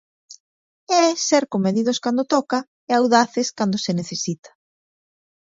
[1.03, 2.59] É ser comedidos cando toca
[2.89, 4.49] e audaces cando se necesita.